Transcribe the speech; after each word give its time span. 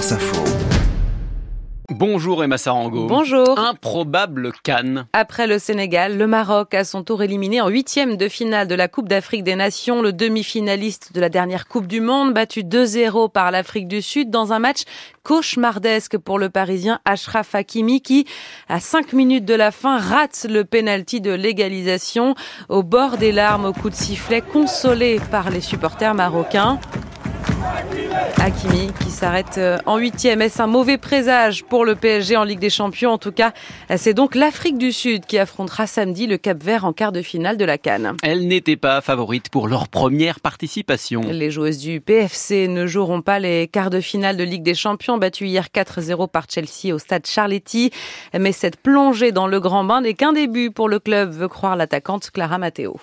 France 0.00 0.12
Info. 0.12 0.44
Bonjour 1.90 2.42
Emma 2.42 2.56
Sarango. 2.56 3.06
Bonjour. 3.06 3.58
Improbable 3.58 4.52
Cannes. 4.62 5.06
Après 5.12 5.46
le 5.46 5.58
Sénégal, 5.58 6.16
le 6.16 6.26
Maroc 6.26 6.72
a 6.72 6.84
son 6.84 7.02
tour 7.02 7.22
éliminé 7.22 7.60
en 7.60 7.68
huitième 7.68 8.16
de 8.16 8.28
finale 8.28 8.66
de 8.66 8.74
la 8.74 8.88
Coupe 8.88 9.08
d'Afrique 9.08 9.44
des 9.44 9.56
Nations, 9.56 10.00
le 10.00 10.14
demi-finaliste 10.14 11.12
de 11.12 11.20
la 11.20 11.28
dernière 11.28 11.68
Coupe 11.68 11.86
du 11.86 12.00
Monde, 12.00 12.32
battu 12.32 12.60
2-0 12.60 13.30
par 13.30 13.50
l'Afrique 13.50 13.88
du 13.88 14.00
Sud 14.00 14.30
dans 14.30 14.54
un 14.54 14.58
match 14.58 14.84
cauchemardesque 15.22 16.16
pour 16.16 16.38
le 16.38 16.48
Parisien 16.48 17.00
Ashraf 17.04 17.54
Hakimi 17.54 18.00
qui, 18.00 18.24
à 18.70 18.80
cinq 18.80 19.12
minutes 19.12 19.44
de 19.44 19.54
la 19.54 19.70
fin, 19.70 19.98
rate 19.98 20.46
le 20.48 20.64
penalty 20.64 21.20
de 21.20 21.32
l'égalisation 21.32 22.34
au 22.70 22.82
bord 22.82 23.18
des 23.18 23.32
larmes 23.32 23.66
au 23.66 23.74
coup 23.74 23.90
de 23.90 23.94
sifflet, 23.94 24.40
consolé 24.40 25.20
par 25.30 25.50
les 25.50 25.60
supporters 25.60 26.14
marocains. 26.14 26.80
Hakimi 28.38 28.90
qui 29.02 29.10
s'arrête 29.10 29.58
euh, 29.58 29.78
en 29.84 29.98
huitième. 29.98 30.40
Est-ce 30.40 30.62
un 30.62 30.66
mauvais 30.66 30.96
présage 30.96 31.64
pour 31.64 31.84
le 31.84 31.94
PSG 31.94 32.36
en 32.36 32.44
Ligue 32.44 32.58
des 32.58 32.70
Champions? 32.70 33.12
En 33.12 33.18
tout 33.18 33.32
cas, 33.32 33.52
c'est 33.96 34.14
donc 34.14 34.34
l'Afrique 34.34 34.78
du 34.78 34.92
Sud 34.92 35.26
qui 35.26 35.38
affrontera 35.38 35.86
samedi 35.86 36.26
le 36.26 36.38
Cap 36.38 36.62
Vert 36.62 36.84
en 36.84 36.92
quart 36.92 37.12
de 37.12 37.22
finale 37.22 37.56
de 37.56 37.64
la 37.64 37.76
Cannes. 37.76 38.16
Elle 38.22 38.48
n'était 38.48 38.76
pas 38.76 39.00
favorite 39.02 39.50
pour 39.50 39.68
leur 39.68 39.88
première 39.88 40.40
participation. 40.40 41.20
Les 41.30 41.50
joueuses 41.50 41.78
du 41.78 42.00
PFC 42.00 42.66
ne 42.68 42.86
joueront 42.86 43.20
pas 43.20 43.38
les 43.38 43.68
quarts 43.68 43.90
de 43.90 44.00
finale 44.00 44.36
de 44.36 44.44
Ligue 44.44 44.62
des 44.62 44.74
Champions 44.74 45.18
battus 45.18 45.48
hier 45.48 45.66
4-0 45.74 46.28
par 46.28 46.46
Chelsea 46.48 46.94
au 46.94 46.98
stade 46.98 47.26
Charletti. 47.26 47.90
Mais 48.38 48.52
cette 48.52 48.76
plongée 48.78 49.32
dans 49.32 49.46
le 49.46 49.60
grand 49.60 49.84
bain 49.84 50.00
n'est 50.00 50.14
qu'un 50.14 50.32
début 50.32 50.70
pour 50.70 50.88
le 50.88 50.98
club, 50.98 51.30
veut 51.30 51.48
croire 51.48 51.76
l'attaquante 51.76 52.30
Clara 52.30 52.58
Matteo. 52.58 52.98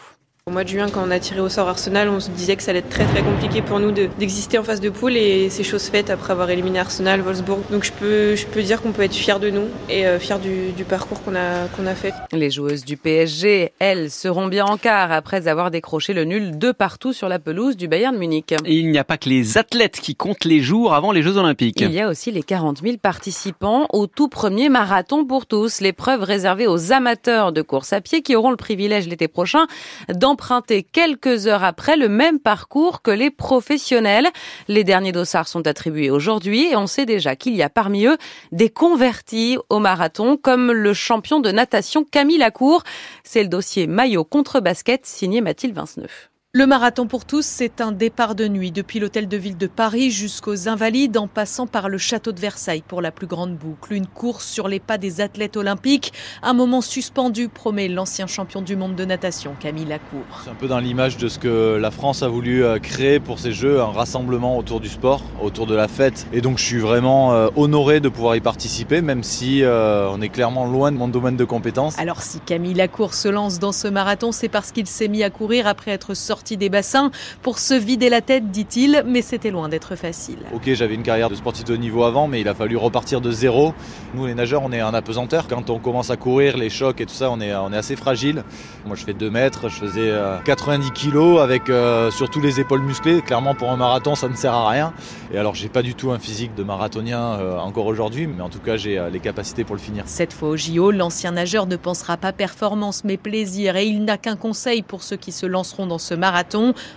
Au 0.48 0.50
mois 0.50 0.64
de 0.64 0.70
juin, 0.70 0.88
quand 0.90 1.04
on 1.06 1.12
a 1.12 1.20
tiré 1.20 1.42
au 1.42 1.50
sort 1.50 1.68
Arsenal, 1.68 2.08
on 2.08 2.22
se 2.22 2.30
disait 2.30 2.56
que 2.56 2.64
ça 2.64 2.72
allait 2.72 2.80
être 2.80 2.88
très 2.88 3.04
très 3.04 3.22
compliqué 3.22 3.62
pour 3.62 3.82
nous 3.82 3.92
d'exister 3.92 4.58
en 4.58 4.64
phase 4.64 4.80
de 4.80 4.90
poule 4.90 5.18
et 5.18 5.50
c'est 5.50 5.66
chose 5.66 5.90
faite 5.90 6.10
après 6.10 6.32
avoir 6.32 6.50
éliminé 6.50 6.80
Arsenal, 6.80 7.20
Wolfsburg. 7.20 7.60
Donc 7.70 7.84
je 7.84 7.92
peux, 7.92 8.36
je 8.38 8.46
peux 8.46 8.64
dire 8.64 8.82
qu'on 8.82 8.94
peut 8.94 9.02
être 9.02 9.14
fier 9.14 9.42
de 9.42 9.50
nous 9.50 9.66
et 9.90 10.08
euh, 10.08 10.20
fier 10.20 10.40
du, 10.40 10.72
du, 10.72 10.86
parcours 10.86 11.22
qu'on 11.22 11.36
a, 11.36 11.68
qu'on 11.75 11.86
a 11.86 11.95
fait. 11.95 12.14
Les 12.31 12.50
joueuses 12.50 12.86
du 12.86 12.95
PSG, 12.95 13.73
elles, 13.80 14.09
seront 14.09 14.48
bien 14.48 14.64
en 14.64 14.78
quart 14.78 15.12
après 15.12 15.50
avoir 15.50 15.70
décroché 15.70 16.14
le 16.14 16.23
nul 16.23 16.58
de 16.58 16.72
partout 16.72 17.12
sur 17.12 17.28
la 17.28 17.40
pelouse 17.40 17.75
du 17.75 17.90
Bayern 17.90 18.16
Munich. 18.16 18.53
Et 18.64 18.75
il 18.75 18.90
n'y 18.90 19.00
a 19.00 19.03
pas 19.03 19.18
que 19.18 19.28
les 19.28 19.58
athlètes 19.58 20.00
qui 20.00 20.16
comptent 20.16 20.45
les 20.45 20.62
jours 20.62 20.94
avant 20.94 21.12
les 21.12 21.23
Jeux 21.23 21.36
Olympiques. 21.36 21.81
Il 21.81 21.92
y 21.92 22.00
a 22.00 22.08
aussi 22.08 22.31
les 22.31 22.42
40 22.42 22.84
000 22.84 22.95
participants 23.02 23.88
au 23.92 24.08
tout 24.08 24.30
premier 24.30 24.70
marathon 24.70 25.25
pour 25.25 25.45
tous, 25.45 25.81
l'épreuve 25.81 26.23
réservée 26.23 26.68
aux 26.68 26.94
amateurs 26.94 27.52
de 27.52 27.62
course 27.62 27.92
à 27.92 28.00
pied 28.00 28.22
qui 28.22 28.34
auront 28.38 28.52
le 28.52 28.56
privilège 28.56 29.09
l'été 29.09 29.28
prochain 29.28 29.68
d'emprunter 30.08 30.37
quelques 30.38 30.88
quelques 30.92 31.48
heures 31.48 31.64
après 31.64 31.96
le 31.96 32.10
même 32.10 32.40
parcours 32.40 33.02
que 33.02 33.12
les 33.12 33.30
professionnels. 33.30 34.28
Les 34.68 34.84
derniers 34.84 35.12
dossards 35.12 35.48
sont 35.48 35.66
attribués 35.68 36.10
aujourd'hui 36.10 36.68
et 36.72 36.76
on 36.76 36.88
sait 36.88 37.06
déjà 37.06 37.36
qu'il 37.36 37.56
y 37.56 37.64
a 37.64 37.70
parmi 37.70 38.06
eux 38.06 38.18
des 38.52 38.70
convertis 38.70 39.58
au 39.70 39.80
marathon 39.80 40.38
comme 40.38 40.72
le 40.72 40.94
champion 40.94 41.40
de 41.40 41.52
natation 41.52 42.04
Camille 42.04 42.38
Lacour. 42.38 42.84
C'est 43.24 43.44
le 43.44 43.50
dossier 43.50 43.88
maillot 43.88 44.24
contre 44.24 44.60
basket 44.60 45.06
signé 45.06 45.42
Mathilde 45.42 45.76
Vinceneuve. 45.76 46.30
Le 46.58 46.66
marathon 46.66 47.05
pour 47.05 47.23
tous, 47.23 47.45
c'est 47.45 47.81
un 47.81 47.91
départ 47.91 48.33
de 48.33 48.47
nuit 48.47 48.72
depuis 48.72 49.00
l'hôtel 49.00 49.27
de 49.27 49.38
ville 49.38 49.58
de 49.58 49.67
Paris 49.67 50.09
jusqu'aux 50.09 50.67
Invalides 50.67 51.16
en 51.16 51.27
passant 51.27 51.67
par 51.67 51.88
le 51.88 52.00
château 52.00 52.31
de 52.31 52.39
Versailles 52.39 52.81
pour 52.81 53.00
la 53.00 53.11
plus 53.11 53.27
grande 53.27 53.55
boucle. 53.55 53.94
Une 53.94 54.08
course 54.08 54.47
sur 54.47 54.67
les 54.67 54.80
pas 54.80 54.97
des 54.97 55.22
athlètes 55.22 55.55
olympiques. 55.55 56.13
Un 56.41 56.53
moment 56.53 56.81
suspendu, 56.81 57.47
promet 57.47 57.88
l'ancien 57.88 58.25
champion 58.25 58.63
du 58.63 58.75
monde 58.75 58.95
de 58.95 59.05
natation, 59.05 59.55
Camille 59.59 59.85
Lacour. 59.85 60.23
C'est 60.44 60.50
un 60.50 60.55
peu 60.55 60.67
dans 60.67 60.80
l'image 60.80 61.17
de 61.17 61.28
ce 61.28 61.38
que 61.38 61.78
la 61.80 61.91
France 61.91 62.23
a 62.23 62.28
voulu 62.28 62.63
euh, 62.63 62.80
créer 62.80 63.19
pour 63.19 63.38
ces 63.38 63.52
Jeux, 63.52 63.80
un 63.80 63.91
rassemblement 63.91 64.58
autour 64.58 64.80
du 64.80 64.89
sport, 64.89 65.22
autour 65.39 65.67
de 65.67 65.75
la 65.75 65.88
fête. 65.88 66.25
Et 66.33 66.41
donc 66.41 66.58
je 66.58 66.63
suis 66.63 66.80
vraiment 66.80 67.33
euh, 67.33 67.50
honoré 67.55 68.00
de 68.00 68.09
pouvoir 68.09 68.35
y 68.35 68.41
participer, 68.41 69.03
même 69.03 69.22
si 69.22 69.61
euh, 69.61 70.09
on 70.09 70.23
est 70.23 70.30
clairement 70.30 70.66
loin 70.66 70.91
de 70.91 70.97
mon 70.97 71.08
domaine 71.08 71.38
de 71.38 71.45
compétences. 71.45 72.00
Alors 72.00 72.23
si 72.23 72.39
Camille 72.39 72.73
Lacour 72.73 73.13
se 73.13 73.28
lance 73.28 73.59
dans 73.59 73.72
ce 73.72 73.88
marathon, 73.88 74.31
c'est 74.31 74.50
parce 74.50 74.72
qu'il 74.72 74.88
s'est 74.88 75.07
mis 75.07 75.22
à 75.22 75.29
courir 75.29 75.67
après 75.67 75.91
être 75.91 76.16
sorti 76.16 76.47
des 76.56 76.69
bassins 76.69 77.12
pour 77.41 77.59
se 77.59 77.74
vider 77.74 78.09
la 78.09 78.22
tête, 78.22 78.52
dit-il, 78.52 79.03
mais 79.06 79.22
c'était 79.22 79.52
loin 79.52 79.68
d'être 79.68 79.96
facile. 79.96 80.38
Ok, 80.53 80.72
j'avais 80.74 80.96
une 80.96 81.03
carrière 81.03 81.30
de 81.30 81.35
sportif 81.35 81.66
de 81.66 81.74
haut 81.74 81.78
niveau 81.78 82.03
avant, 82.03 82.28
mais 82.28 82.40
il 82.40 82.47
a 82.47 82.53
fallu 82.53 82.78
repartir 82.78 83.19
de 83.19 83.31
zéro. 83.31 83.74
Nous, 84.13 84.25
les 84.25 84.35
nageurs, 84.35 84.62
on 84.63 84.72
est 84.72 84.81
en 84.81 84.94
apesanteur. 84.94 85.47
Quand 85.47 85.69
on 85.69 85.80
commence 85.80 86.09
à 86.09 86.18
courir, 86.18 86.58
les 86.58 86.69
chocs 86.69 87.02
et 87.02 87.06
tout 87.06 87.13
ça, 87.13 87.30
on 87.30 87.41
est, 87.41 87.53
on 87.56 87.74
est 87.74 87.78
assez 87.78 87.96
fragile. 87.96 88.44
Moi, 88.85 88.96
je 88.96 89.03
fais 89.03 89.13
2 89.13 89.30
mètres, 89.30 89.69
je 89.69 89.75
faisais 89.75 90.13
90 90.46 90.88
euh, 90.88 90.91
kilos 90.91 91.41
avec 91.41 91.69
euh, 91.69 92.12
surtout 92.12 92.40
les 92.40 92.59
épaules 92.59 92.81
musclées. 92.81 93.22
Clairement, 93.22 93.56
pour 93.56 93.69
un 93.72 93.78
marathon, 93.78 94.16
ça 94.16 94.29
ne 94.29 94.35
sert 94.35 94.53
à 94.53 94.69
rien. 94.69 94.94
Et 95.34 95.38
alors, 95.38 95.56
j'ai 95.56 95.69
pas 95.69 95.81
du 95.81 95.96
tout 95.96 96.12
un 96.12 96.19
physique 96.19 96.56
de 96.56 96.64
marathonien 96.64 97.19
euh, 97.19 97.58
encore 97.58 97.88
aujourd'hui, 97.88 98.28
mais 98.28 98.41
en 98.41 98.50
tout 98.50 98.59
cas, 98.59 98.78
j'ai 98.78 99.02
les 99.12 99.19
capacités 99.19 99.64
pour 99.64 99.75
le 99.75 99.81
finir. 99.81 100.03
Cette 100.06 100.34
fois 100.34 100.50
au 100.50 100.58
JO, 100.58 100.91
l'ancien 100.91 101.31
nageur 101.31 101.66
ne 101.66 101.75
pensera 101.75 102.18
pas 102.18 102.31
performance, 102.31 103.03
mais 103.03 103.18
plaisir. 103.18 103.75
Et 103.75 103.85
il 103.85 104.06
n'a 104.06 104.18
qu'un 104.18 104.35
conseil 104.35 104.81
pour 104.81 105.03
ceux 105.03 105.18
qui 105.18 105.31
se 105.31 105.46
lanceront 105.46 105.88
dans 105.88 105.97
ce 105.97 106.14
marathon 106.14 106.37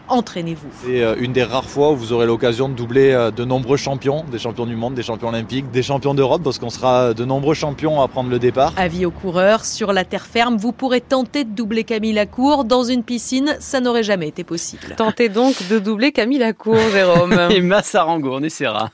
entraînez-vous. 0.09 0.69
C'est 0.85 1.03
euh, 1.03 1.15
une 1.19 1.33
des 1.33 1.45
rares 1.45 1.69
fois 1.69 1.93
où 1.93 1.97
vous 1.97 2.13
aurez 2.13 2.27
l'occasion 2.27 2.69
de 2.69 2.75
doubler 2.75 3.13
euh, 3.13 3.31
de 3.31 3.45
nombreux 3.45 3.77
champions, 3.77 4.25
des 4.31 4.39
champions 4.39 4.67
du 4.67 4.77
monde, 4.77 4.95
des 4.95 5.03
champions 5.03 5.29
olympiques, 5.29 5.71
des 5.71 5.83
champions 5.83 6.15
d'Europe, 6.15 6.43
parce 6.43 6.59
qu'on 6.59 6.71
sera 6.71 7.15
de 7.15 7.25
nombreux 7.25 7.55
champions 7.55 8.01
à 8.01 8.09
prendre 8.09 8.31
le 8.31 8.39
départ. 8.39 8.73
Avis 8.77 9.07
aux 9.07 9.11
coureurs, 9.11 9.65
sur 9.65 9.93
la 9.93 10.05
terre 10.05 10.27
ferme, 10.27 10.57
vous 10.57 10.73
pourrez 10.73 11.01
tenter 11.01 11.45
de 11.45 11.51
doubler 11.51 11.85
Camille 11.85 12.13
Lacour. 12.13 12.65
Dans 12.65 12.85
une 12.85 13.03
piscine, 13.03 13.57
ça 13.61 13.81
n'aurait 13.81 14.03
jamais 14.03 14.29
été 14.29 14.45
possible. 14.45 14.95
Tentez 14.97 15.29
donc 15.29 15.69
de 15.69 15.79
doubler 15.79 16.13
Camille 16.13 16.39
Lacour, 16.39 16.77
Jérôme. 16.93 17.39
Et 17.51 17.61
Massarango, 17.61 18.35
on 18.35 18.43
essaiera. 18.43 18.91